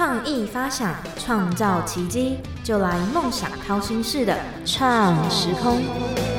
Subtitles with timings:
[0.00, 4.34] 创意发想，创造奇迹，就来梦想掏心式的
[4.64, 6.29] 创时空。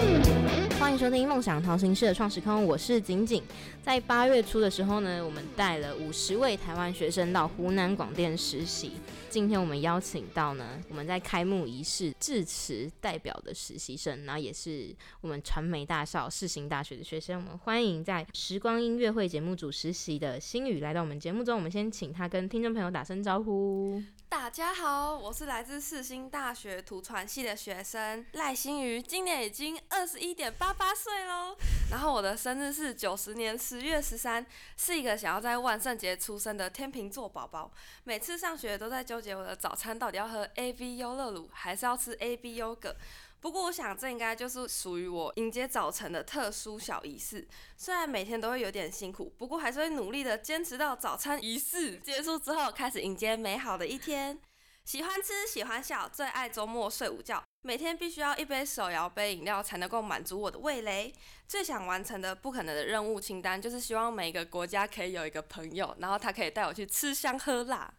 [1.02, 3.42] 收听梦想掏心式的创时空，我是景景。
[3.82, 8.92] 在八月初的时候呢，我们带了五十位台湾学生到湖南广电实习。
[9.28, 17.42] 今天我们邀请到呢，我们在开幕仪式致辞代表的实习生，然后也是我们传媒大校世新大学的学生。
[17.44, 21.58] 我们欢迎在时光音乐会节目组实习的新宇来到我们节目中。
[21.58, 24.00] 我们先请他跟听众朋友打声招呼。
[24.32, 31.54] 大家好，我是来自四星大学图传系的学生赖新瑜，今年已经二十一点八八岁喽。
[31.92, 34.46] 然后我的生日是九十年十月十三，
[34.78, 37.70] 是一个想要在万圣节出生的天秤座宝宝。
[38.06, 42.96] 每次上学都在纠结我的早餐到底要喝 A V 优乐乳还是要吃 A B 优格。
[43.42, 47.48] 不过我想这应该就是属于我迎接早晨的特殊小仪式。
[47.76, 54.40] 虽然每天都会有点辛苦，不过还是会努力的坚持到早餐仪式结束之后，开始迎接美好的一天。
[54.86, 57.44] 喜欢吃，喜欢笑，最爱周末睡午觉。
[57.64, 61.12] 每天必须要一杯手摇杯饮料才能够满足我的味蕾。
[61.48, 67.92] 最想完成的不可能的任务清单，就是希望每一个国家可以有一个朋友，然后他可以带我去吃香喝辣。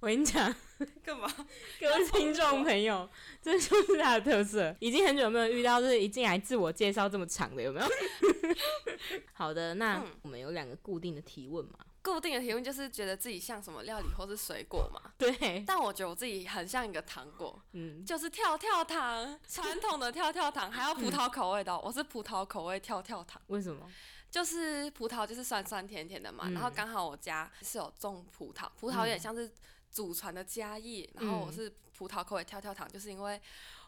[0.00, 0.52] 我跟你讲，
[1.04, 1.30] 干嘛？
[1.78, 3.06] 各位听众朋友，
[3.42, 4.74] 这就是他的特色。
[4.80, 7.86] 已经很久没有遇到，就是一进来自我介绍这么长的，有没有？
[9.34, 11.78] 好的，那我们有两个固定的提问嘛？
[12.02, 15.12] 固定的提问就是觉得自己像什么料理或是水果嘛？
[15.18, 15.62] 对。
[15.66, 21.78] 但我觉得我自己很像一个糖果，嗯，就是跳跳糖，传统的跳跳糖，还有葡萄口味的。
[21.78, 23.40] 我是葡萄口味跳跳糖。
[23.48, 23.86] 为什么？
[24.30, 29.52] 就是葡萄就是酸酸甜甜的嘛，然后刚好我家是有种葡萄，葡萄有点像是。
[29.90, 33.40] 祖传的家业，然后我是葡萄口味跳跳糖，就是因为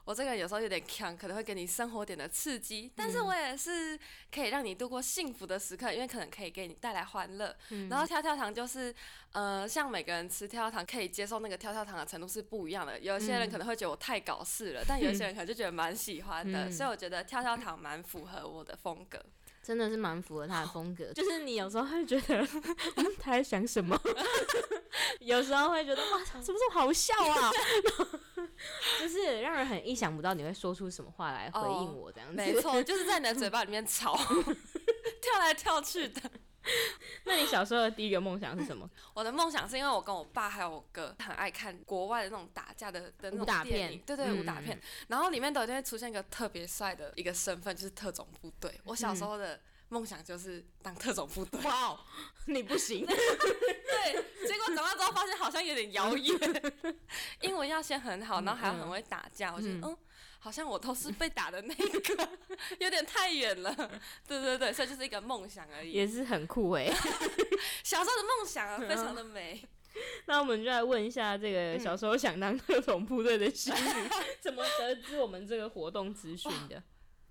[0.05, 3.97] 我这个有时候有点强，可能会给你生活点的刺激，但是我也是
[4.34, 7.56] 可以让你度过幸福的时刻，因为可能可以给你带来欢乐。
[7.89, 8.92] 然后跳跳糖就是，
[9.31, 19.25] 呃，像每个人吃跳跳糖可以接受那个跳跳糖的程度是不一样的，有些人可能会觉得我太搞事了，但有些人可能就觉得蛮喜欢的，所以我觉得跳跳糖蛮符合我的风格。
[19.62, 22.47] 真的是蛮符合他的风格，就是你有时候会觉得
[23.21, 23.99] 他在想什么，
[25.21, 27.50] 有时候会觉得哇，怎么这么好笑啊？
[29.01, 32.34] 就是让人很意想不到你会说出什么话来回应我这样子。
[32.34, 36.21] 没错，就是在你的嘴巴里面吵，跳来跳去的。
[37.25, 38.89] 那你小时候的第一个梦想是什么？
[39.15, 48.81] 我的梦想是因为我跟我爸还有我哥很爱看国外的那种打架的的武打片，对对武打片，然后里面都一定会出现一个特别帅的一个身份，就是特种部队。
[48.84, 51.61] 我小时候的梦想就是当特种部队。
[51.62, 51.99] 哇，
[52.47, 53.05] 你不行。
[53.06, 54.12] 对，
[54.47, 56.72] 结果长大之后发现好像有点遥远。
[57.41, 59.53] 英文要先很好，然后还要很会打架。
[59.53, 59.97] 我觉得嗯。
[60.42, 62.28] 好像我都是被打的那个，
[62.80, 63.72] 有点太远了。
[64.26, 65.92] 对对对，所以就是一个梦想而已。
[65.92, 66.86] 也是很酷哎，
[67.84, 69.64] 小时候的梦想啊，非常的美。
[70.26, 74.10] 那我们就来问一下这个小时候想当特种部队的心女，
[74.42, 76.82] 怎么得知我们这个活动资讯的？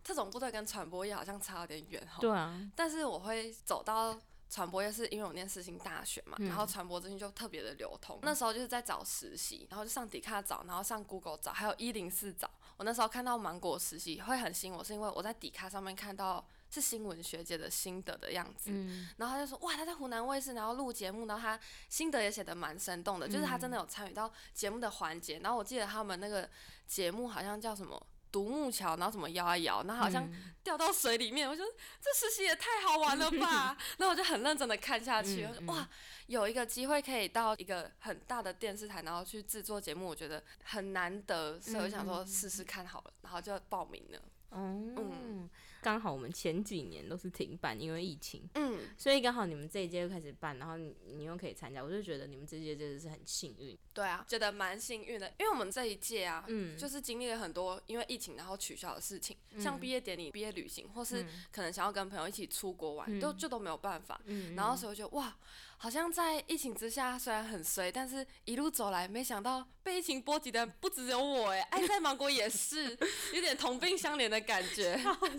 [0.02, 2.20] 特种部队跟传播业好像差有点远哈。
[2.22, 2.58] 对啊。
[2.78, 4.18] 但是我会走到
[4.50, 8.20] 传播业，是因为我念世新大学嘛，然后传播资讯就特别的流通。
[8.22, 12.50] 那时候就是在找实习，然后就上迪卡找，然后上 Google 找，还有一零四找。
[12.82, 18.72] 我那时候看到芒果实习会很吸引我，是因为我在底咖上面看到是新闻学姐的心得的样子，
[19.18, 21.60] 然后他就说哇他在湖南卫视然后录节目，然后他
[21.90, 26.50] 心得也写的蛮生动的，就是他真的有参与到节目的环节，然后我记得他们那个
[26.88, 30.30] 节目好像叫什么独木桥，然后什么摇啊摇，然后好像
[30.64, 31.70] 掉到水里面，我觉得
[32.00, 35.88] 这实习也太好玩了吧， 然后我就很认真的看下去，哇。
[36.28, 44.22] 有一个机会可以到一个很大的电视台，然后去制作节目，我觉得很难得，所以我想说试试看好了，然后就报名了。
[44.52, 45.50] 嗯，
[45.82, 48.48] 刚好我们前几年都是停办，因为疫情。
[48.56, 53.78] 嗯，所以刚好你们这一届又开始办，然后你你又可以参加，我就觉得你们这届真的是很幸运。
[53.94, 64.22] 对啊，觉得蛮幸运的，因为我们这一届啊，嗯，就是经历了很多因为疫情然后取消的事情，像毕业典礼、毕业旅行，或是可能想要跟朋友一起出国玩，都就都没有办法。
[64.26, 65.36] 嗯，然后所以我觉得哇。
[65.82, 72.96] 好像在疫情之下，虽然很衰，但是一路走来，没想到被疫情波及的不只有我哎，爱在芒果也是
[73.34, 74.92] 有点同病相怜的感觉，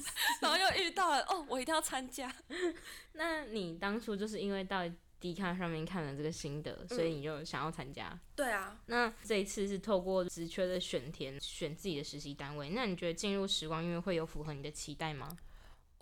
[0.42, 2.34] 然后又遇到了哦，我一定要参加。
[3.14, 4.82] 那你当初就是因为到
[5.20, 8.18] D 卡上面看了这个心得，所以你就想要参加？
[8.34, 8.76] 对啊。
[8.86, 15.36] 那这一次是透过职缺的选填选自己的实习单位，那你觉得进入时光音乐会有符合你的期待吗？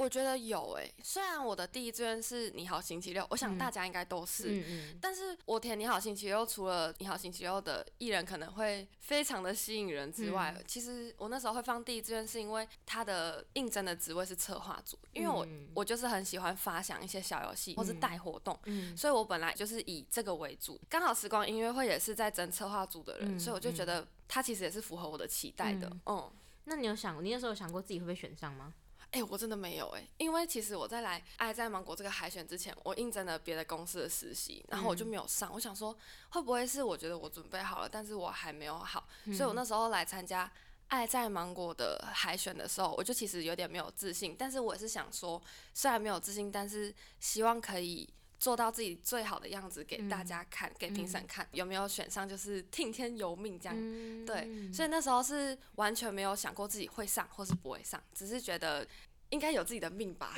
[0.01, 4.45] 我觉得有诶、虽然我的第一志愿是你好星期六，我想嗯大家应该都是。
[4.49, 20.81] 嗯嗯，但是我填你好星期六，除了你好星期六的艺人可能会非常的吸引人之外，嗯其实我那时候会放第一志愿，是因为他的应征的职位是策划组，因为我、嗯我就是很喜欢发想一些小游戏或是带活动，嗯所以我本来就是以这个为主。
[20.89, 25.93] 刚好时光音乐会也是在争策划组的人，嗯所以我就觉得他其实也是符合我的期待的。
[26.07, 26.33] 嗯
[26.65, 28.73] 那你有想，你那时候有想过自己会不会选上吗？
[29.13, 35.53] 哎、我真的没有哎、因为其实我在来爱在芒果这个海选之前，我应征了别的公司的实习，然后我就没有上。
[35.53, 35.97] 我想说，
[36.29, 40.51] 会不会是我觉得我准备好了，但是我还没有好，所以我那时候来参加
[40.89, 44.37] 爱在芒果的海选的时候，我就其实有点没有自信。
[44.39, 45.43] 但是我也是想说，
[45.75, 48.09] 虽然没有自信，但是希望可以。
[48.41, 53.77] 做到自己最好的样子给大家看，给评审看，有没有选上就是听天由命这样。
[53.79, 58.85] 嗯，对，所以那时候是完全没有想过自己会上或是不会上，只是觉得
[59.29, 60.35] 应该有自己的命吧。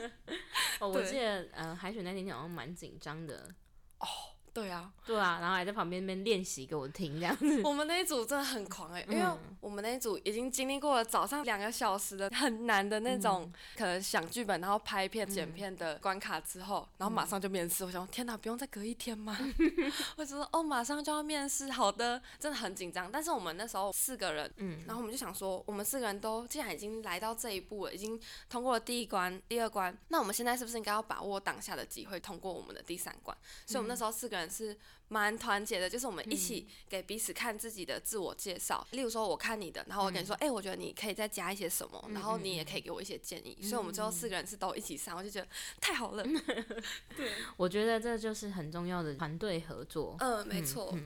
[0.80, 3.54] 哦，我记得呃，海选那天好像蛮紧张的，
[4.56, 7.60] 对啊，对啊，然后还在旁边那边练习给我听这样子。
[7.62, 17.84] 我们那一组真的很狂哎、因为嗯我们那一组已经经历过了早上两个小时的很难的那种，可能想剧本，然后拍片、剪片的关卡之后，然后马上就面试。
[17.84, 19.36] 我想，天哪，不用再隔一天吗？
[20.16, 23.12] 我就说，哦，马上就要面试，好的，真的很紧张。
[23.12, 28.18] 但是我们那时候四个人，嗯然后我们就想说，我们四个人都既然已经来到这一步了，已经
[28.48, 33.36] 通过了第一关、第二关，那我们现在是不是应该要把握当下的机会，通过我们的第三关？
[33.66, 34.76] 所以我们那时候四个人是
[35.08, 38.86] 蛮团结的，就是我们一起给彼此看自己的自我介绍。
[38.90, 43.56] 例如说，我看你的，然后我跟你说，哎、我觉得你可以再加一些什么，然后你也可以给我一些建议。
[43.62, 45.46] 所以我们最后四个人是都一起上，我就觉得
[45.80, 46.24] 太好了。
[47.16, 50.16] 对我觉得这就是很重要的团队合作。
[50.20, 50.96] 嗯，没错。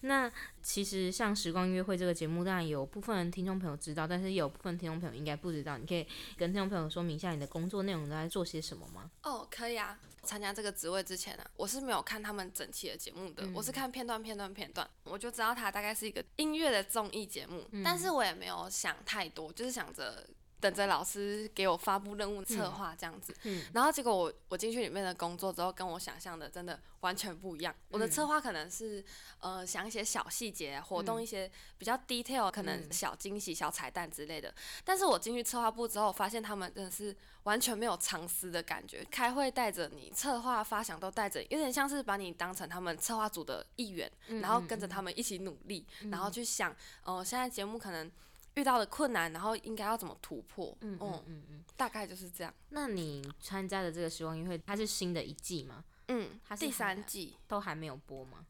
[0.00, 0.30] 那
[0.62, 5.78] 其实像时光约会这个节目，当然有部分听众朋友知道，但是有部分听众朋友应该不知道。
[5.78, 6.06] 你可以
[6.36, 9.10] 跟听众朋友说明一下你的工作内容都在做些什么吗？
[9.22, 9.98] 哦，可以啊。
[10.22, 20.26] 参加这个职位之前呢、啊，我是没有看他们整期的节目的，我是看片段、片段、片段，我就知道它大概是一个音乐的综艺节目，但是我也没有想太多，就是想着。
[20.66, 27.72] 等着老师给我发布任务策划这样子，嗯然后结果我我进去里面的工作之后，跟我想象的真的完全不一样。
[27.88, 29.04] 我的策划可能是
[29.38, 31.48] 呃想一些小细节，活动一些
[31.78, 34.52] 比较 detail，可能小惊喜、小彩蛋之类的。
[34.84, 44.10] 但是我进去策划部之后，发现他们真的是完全没有藏私的感觉，开会带着你，策划发想都带着，有点像是把你当成他们策划组的一员，
[44.42, 46.74] 然后跟着他们一起努力，然后去想，
[47.04, 48.10] 哦、现在节目可能。
[48.56, 50.76] 遇到的困难，然后应该要怎么突破？
[50.80, 52.52] 嗯嗯嗯嗯，大概就是这样。
[52.70, 55.84] 那你参加的这个时光音乐会，它是新的一季吗？
[56.08, 58.46] 嗯，第它是第三季都还没有播吗？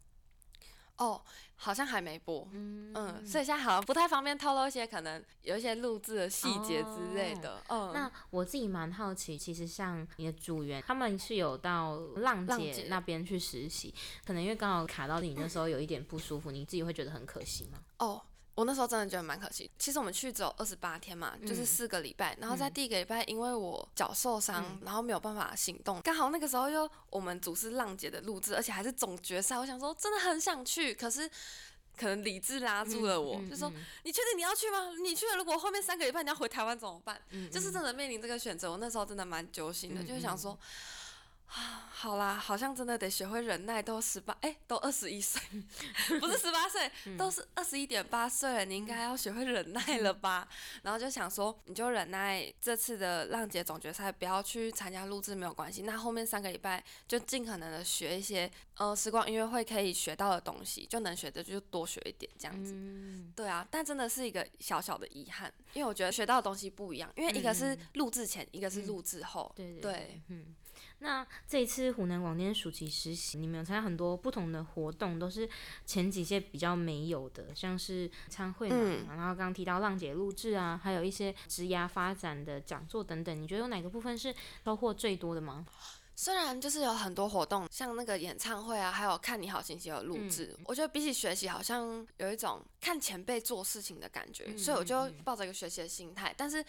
[0.99, 1.21] 哦，
[1.57, 2.49] 好像还没播。
[2.53, 7.61] 嗯嗯所以现在好像不太方便透露一些可能有一些录制的细节之类的。
[7.69, 13.93] 嗯，那我自己蛮好奇，其实像你的组员，他们是有到浪姐浪姐那边去实习，
[14.25, 17.81] 可能因为刚好卡到你那时候有一点不舒服，你自己会觉得很可惜吗？
[17.99, 18.23] 哦。
[18.57, 19.71] 我那时候真的觉得蛮可惜。
[19.79, 22.37] 其实我们去只有二十八天嘛，就是四个礼拜。
[22.41, 29.59] 然后在第一个礼拜，因为我脚受伤，然后没有办法行动，刚好那个时候又我们组是浪姐的录制，而且还是总决赛。
[29.59, 31.31] 我想说真的很想去，可是
[31.97, 33.71] 可能理智拉住了我，就说
[34.05, 34.91] 你确定你要去吗？
[35.03, 37.21] 你去了，如果后面三个礼拜你要回台湾怎么办？
[37.53, 40.59] 就是真的面临这个选择，我那时候真的蛮揪心的，就是想说。
[41.47, 43.83] 啊， 好啦，好像真的得学会忍耐。
[43.83, 45.41] 都十八，哎，都二十一岁，
[46.21, 50.47] 不是十八岁， 都是二十一点八岁了，你应该要学会忍耐了吧？
[50.83, 55.83] 然后就想说，你就忍耐这次的浪姐总决赛，不要去参加录制没有关系。
[55.83, 62.73] 那后面三个礼拜就尽可能的学一些，呃，时光音乐会可以学到的东西，就能学的就多学一点这样子。
[62.75, 69.53] 嗯，对啊，但真的是一个小小的遗憾，因为我觉得学到的东西不一样，因为一个是录制前，一个是录制后。
[69.55, 70.55] 对对对，嗯。
[70.99, 75.49] 那这一次湖南广电暑期实习，你们有参加很多不同的活动，都是
[75.85, 84.35] 前几届比较没有的，像是参会嘛，嗯然后刚刚提到浪姐录制啊，还有一些职涯发展的讲座等等，你觉得有哪个部分是
[84.65, 85.67] 收获最多的吗？
[86.19, 96.35] 虽然就是有很多活动，像那个演唱会啊，还有看你好星期有录制，我觉得比起学习，好像有一种看前辈做事情的感觉，所以我就抱着一个学习的心态。
[96.35, 96.65] 但是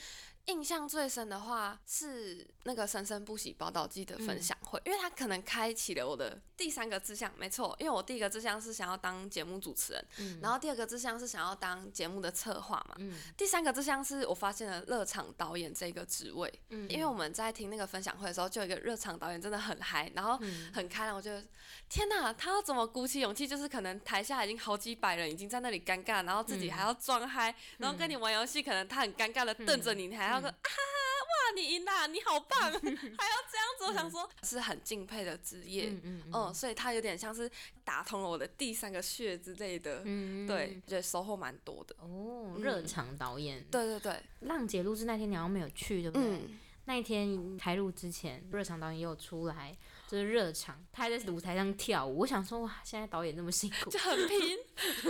[0.48, 12.96] 印象最深的话是那个生生不息报道季的分享会，因为他可能开启了我的第三个志向，没错，因为我第一个志向是想要当节目主持人，然后第二个志向是想要当节目的策划嘛，
[13.36, 16.52] 第三个志向是我发现了热场导演这个职位，
[16.90, 20.40] 因为我们在听那个分享会的时候，就有一个热场导演真的很嗨，然后
[20.74, 21.44] 很开朗，我觉得
[21.90, 23.46] 天哪，他要怎么鼓起勇气？
[23.46, 37.50] 就是可能台下已经好几百人已经在那里尴尬，然后自己还要装嗨，然后跟你玩游戏，可能他很尴尬的瞪着你，你还要个啊哇你赢啦，你好棒， 还要这样子，我想说是很敬佩的职业，嗯嗯嗯，所以他有点像是
[37.84, 41.96] 打通了我的第三个穴之类的，嗯对，觉得收获蛮多的。
[42.00, 46.28] 哦，热场导演，对对对，浪姐录制那天你好像没有去，对不对？
[46.28, 49.76] 嗯，那一天开录之前，热场导演也有出来，
[50.08, 52.20] 就是热场，他还在舞台上跳舞。
[52.20, 54.58] 我想说，哇，现在导演那么辛苦就，很拼。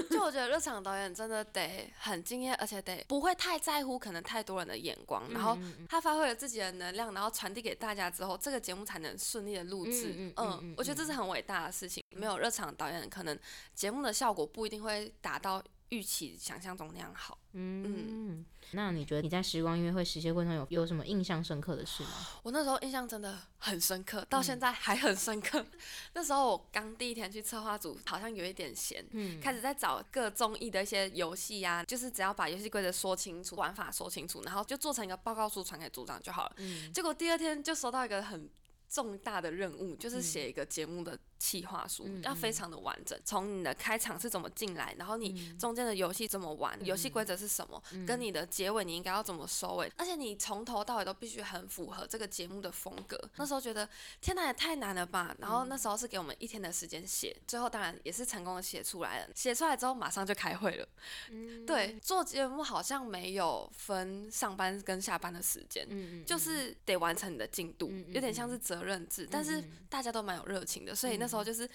[0.10, 10.34] 就我觉得热场导演真的得很敬业，而且得不会太在乎可能太多人的眼光，然后他发挥了自己的能量，然后传递给大家之后，这个节目才能顺利的录制。
[10.36, 12.04] 嗯我觉得这是很伟大的事情。
[12.16, 13.38] 没有热场导演，可能
[13.76, 17.38] 节目的效果不一定会达到预期想象中那样好。
[17.54, 22.10] 嗯，那你觉得你在时光音乐会实习过程中有有什么印象深刻的事吗？
[22.44, 25.66] 我那时候印象真的很深刻，到现在还很深刻。
[26.14, 36.56] 那时候我刚第一天去策划组，好像有一点闲，嗯开始在找各综艺的一些游戏呀，就是只要把游戏规则说清楚、玩法说清楚，然后就做成一个报告书传给组长就好了。
[36.58, 38.50] 嗯结果第二天就收到一个很
[38.90, 43.20] 重大的任务，就是写一个节目的企划书，嗯要非常的完整。
[43.24, 53.20] 从你的开场是怎么进来，然后你嗯中间的游戏怎么玩，游戏规则是什么，跟你的结尾你应该要怎么收尾，而且你从头到尾都必须很符合这个节目的风格。
[53.36, 53.88] 那时候觉得
[54.22, 55.36] 天哪，也太难了吧！
[55.40, 59.30] 然后那时候是给我们一天的时间写，最后当然也是成功的写出来了。
[59.36, 60.88] 写出来之后马上就开会了。
[61.30, 65.86] 嗯对，做节目好像没有分上班跟下班的时间。
[65.90, 71.70] 嗯就是得完成你的进度，有点像是责任制，但是大家都蛮有热情的，所以那时候就是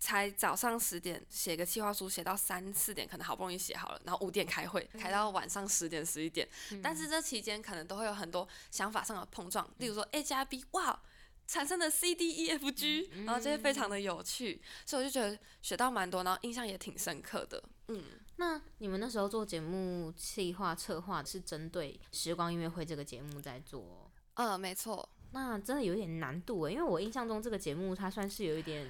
[0.00, 6.48] 才早上十点写个计划书，写到三四点，可能好不容易写好了，然后五点开会，开到晚上十点十一点，
[6.82, 10.98] 但是这期间可能都会有很多想法上的碰撞，例如说 A 加 B，哇。
[11.46, 17.62] 产生的 C D E F G，然后这些非常的有趣，所以我就觉得学到蛮多，然后印象也挺深刻的。
[17.88, 18.02] 嗯，
[18.36, 24.10] 那你们那时候做节目企划策划是针对时光音乐会这个节目在做？
[24.36, 28.88] 嗯，没错，那真的有点难度诶，因为我印象中这个节目它算是有一点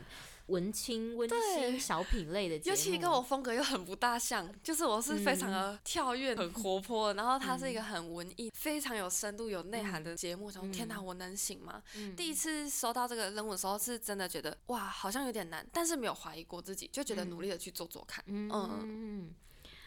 [0.49, 10.51] 文青、温馨小品类的节目，尤其跟我风格又很不大像，就是我是非常的跳跃、很活泼，然后它是一个很文艺、非常有深度、有内涵的节目。
[10.51, 11.83] 从天哪，我能行吗？
[12.15, 18.23] 第一次收到这个任务的时候，是真的觉得哇，好像有点难，但是没有怀疑过自己，就觉得努力的去做做看。
[18.27, 19.35] 嗯嗯嗯。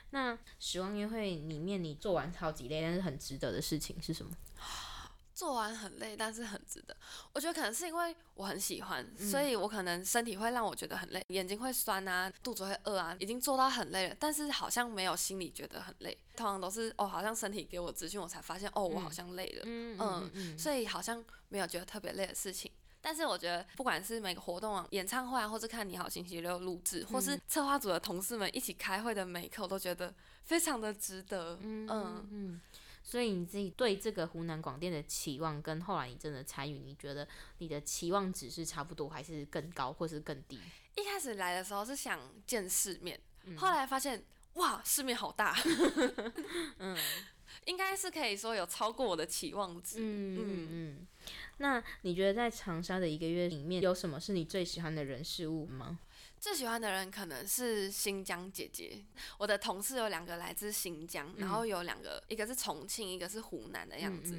[0.09, 4.31] 那时光约会里面，你做完超级累，但是很值得的事情是什么？
[5.37, 6.97] 做完很累，但是很值得。
[7.31, 16.17] 我觉得可能是因为我很喜欢，所以我可能身体会让我觉得很累，眼睛会酸啊，肚子会饿啊，已经做到很累了，但是好像没有心里觉得很累。
[16.35, 19.61] 通常都是哦，好像身体给我资讯，我才发现哦，我好像累了。
[19.65, 22.71] 嗯嗯嗯，所以好像没有觉得特别累的事情。
[22.99, 30.11] 但是我觉得，不管是每个活动啊、演唱会啊，或是看《你好星期六》录制，或是策划组的同事们一起开会的每一刻，我都觉得
[30.45, 31.59] 非常的值得。
[31.61, 32.61] 嗯嗯嗯。
[33.07, 37.25] 所以你自己对这个湖南广电的期望，跟后来你真的参与，你觉得
[37.59, 40.59] 你的期望值是差不多，还是更高，或是更低？
[40.97, 43.17] 一开始来的时候是想见世面，
[43.55, 44.21] 后来发现
[44.55, 45.55] 哇，世面好大。
[46.79, 46.97] 嗯，
[47.63, 49.99] 应该是可以说有超过我的期望值。
[50.01, 51.07] 嗯嗯嗯。
[51.59, 55.97] 那你觉得在长沙的一个月里面，有什么是你最喜欢的人事物吗？
[56.39, 59.03] 最喜欢的人可能是新疆姐姐。
[59.37, 64.37] 我的同事有两个来自新疆，然后有两个，一个是重庆，一个是湖南的样子。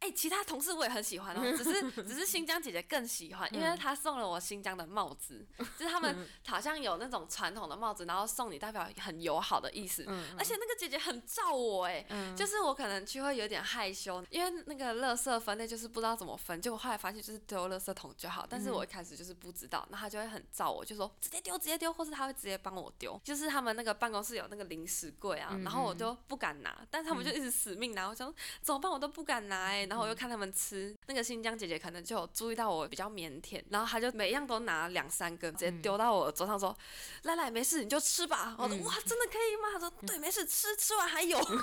[0.00, 5.46] 哎、其他同事我也很喜欢哦，只是只是新疆姐姐更喜欢，因为她送了我新疆的帽子，
[5.78, 10.04] 就是他们好像有那种传统的帽子，然后送你代表很友好的意思。
[10.36, 12.04] 而且那个姐姐很照我哎，
[12.36, 36.76] 就是我可能就会有点害羞，因为那个垃圾分类就是不知道怎么分，结果后来发现就是丢垃圾桶就好，但是我一开始就是不知道，那她就会很照我，就说直接丢直接丢，或是他会直接帮我丢，就是他们那个办公室有那个零食柜啊，然后我就不敢拿，但是他们就一直死命拿，我想怎么办我都不敢拿哎、然后我又看他们吃，那个新疆姐姐可能就有注意到我比较腼腆，然后她就每样都拿两三根，直接丢到我桌上说
[37.24, 41.36] ：“来来，没事你就吃吧。”我说：“哇，真的可以吗？”她说：“对，没事，吃吃完还有。
[41.42, 41.58] ”我说：“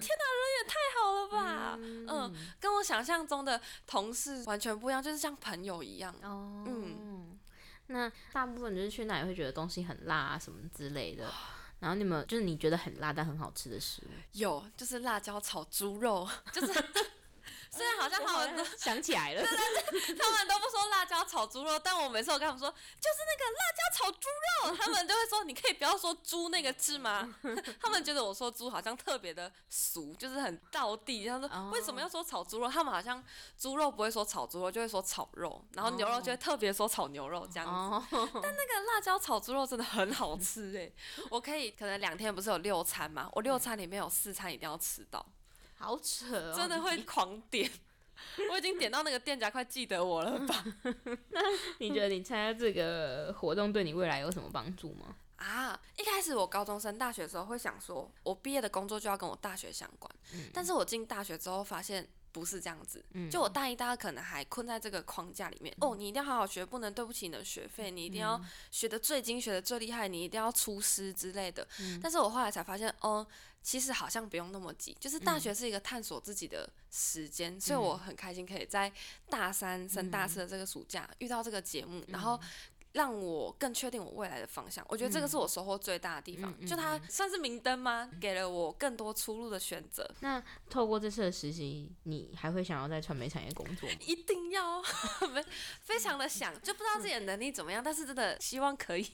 [0.00, 1.78] 天哪，人也太好了吧！”
[2.08, 6.14] 嗯，跟我想象中的同事完全不一样，就是像朋友一样。
[6.22, 7.11] 哦，嗯，
[7.92, 11.30] 那大部分就是去那里会觉得东西很辣啊什么之类的。
[11.80, 16.72] 然后你们就是你觉得很辣但很好吃的食物，有就是辣椒炒猪肉，就 是
[17.74, 24.28] 虽然好像他们都 想起来了，他们都不说辣椒炒猪肉，但我每次我跟他们说就是那个辣椒炒猪
[24.68, 27.34] 肉，他们就会说你可以不要说猪那个字吗？
[27.80, 31.26] 他们觉得我说猪好像特别的俗，就是很道地。
[31.26, 32.68] 他说为什么要说炒猪肉？
[32.68, 33.24] 他们好像
[33.58, 38.16] 猪肉不会说炒猪肉，就会说炒肉，然后牛肉就会特别说炒牛肉这样子。
[38.16, 40.92] 哦，但那个辣椒炒猪肉真的很好吃哎、
[41.30, 43.30] 我可以可能两天不是有六餐吗？
[43.32, 45.24] 我六餐里面有四餐一定要吃到。
[45.82, 47.70] 好扯哦，真的会狂点。
[48.50, 50.64] 我已经点到那个店家快记得我了吧？
[51.80, 55.16] 你觉得你参加这个活动对你未来有什么帮助吗？
[55.36, 60.08] 啊，一开始我高中升大学的时候会想说，我毕业的工作就要跟我大学相关。
[60.54, 63.04] 但是我进大学之后发现不是这样子。
[63.30, 65.74] 就我大一、大二可能还困在这个框架里面。
[65.80, 71.66] 哦，你一定要好好学，不能对不起你的学费，你一定要学的最精、学的最厉害，你一定要出师之类的。
[72.02, 73.26] 但是我后来才发现，哦，
[73.62, 74.96] 其实好像不用那么急。
[74.98, 78.90] 就是大学是一个探索自己的时间，所以我很开心可以在
[79.28, 82.40] 大三升大四的这个暑假遇到这个节目，然后。
[82.92, 86.66] 让我更确定我未来的方向，我觉得这个是我收获最大的地方。
[86.66, 88.10] 就它算是明灯吗？
[88.20, 90.08] 给了我更多出路的选择。
[90.20, 93.94] 那透过这次的实习，你还会想要在传媒产业工作吗？
[94.06, 94.82] 一定要，
[95.80, 99.06] 非常的想，就不知道自己的能力怎么样，但是真的希望可以。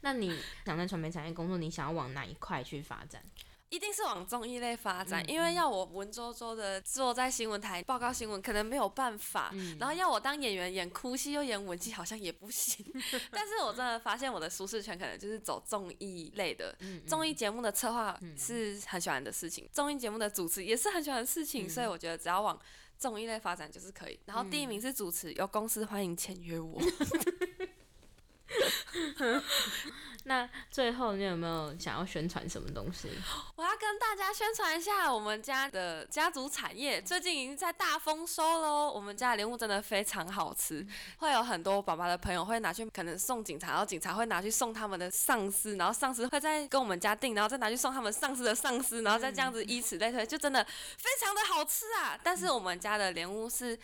[0.00, 3.22] 那你想在传媒产业工作，你想要往哪一块去发展？
[3.70, 9.52] 一定是往综艺类发展，因为要我文绉绉的坐在新闻台报告新闻，可能没有办法。
[9.78, 12.84] 然后要我当演员演哭戏又演吻戏，好像也不行。
[13.30, 16.74] 但是我真的发现我的舒适圈可能就是走综艺类的，
[17.06, 22.58] 综艺节目的策划是很喜欢的事情，综艺节目的主持也是很喜欢的事情，所以我觉得只要往
[22.96, 24.18] 综艺类发展就是可以。
[24.24, 26.80] 然后第一名是主持，有公司欢迎签约我。
[30.24, 33.08] 那最后你有没有想要宣传什么东西？
[33.56, 38.92] 我要跟大家宣传一下我们家的家族产业，最近已经在大丰收喽。
[38.92, 40.86] 我们家的莲雾真的非常好吃，
[41.18, 50.62] 会有很多爸爸的朋友会拿去可能送警察，然后警察会拿去送他们的上司，然后上司会再跟我们家订，然后再拿去送他们上司的上司，然后再这样子以此类推，就真的
[50.98, 52.18] 非常的好吃啊。
[52.22, 53.78] 但是我们家的莲雾是。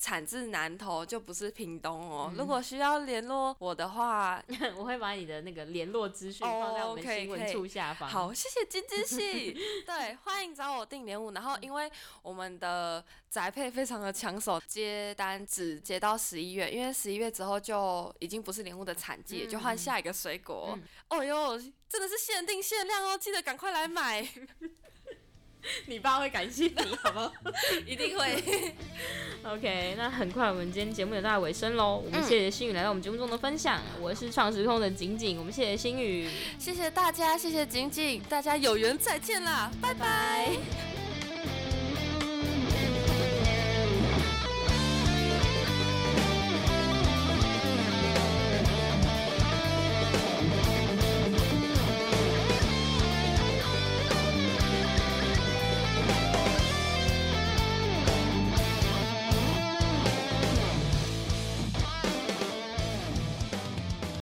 [0.00, 2.32] 产自南投，就不是屏东哦。
[2.34, 4.42] 如果需要联络我的话，
[4.74, 8.08] 我会把你的那个联络资讯放在我们新闻处下方。
[8.08, 9.52] 好，谢谢金金系。
[9.84, 11.30] 对，欢迎找我订连舞。
[11.32, 11.92] 然后，因为
[12.22, 20.78] 我们的宅配非常的抢手，接单只接到十一月，因为十一月之后就已经不是莲雾的产季，就换下一个水果。
[21.10, 21.58] 哦哟，
[21.90, 24.26] 真的是限定限量哦，记得赶快来买。
[25.86, 27.32] 你爸会感谢你，好不好？
[27.86, 28.74] 一定会。
[29.44, 32.02] OK，那很快我们今天节目也到尾声喽。
[32.04, 33.80] 我们谢谢星宇来到我们节目中的分享。
[34.00, 40.89] 我是创时空的景景，我们谢谢星宇，谢谢大家，谢谢景景，大家有缘再见啦，拜拜。